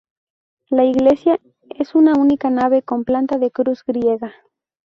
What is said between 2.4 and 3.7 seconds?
nave con planta de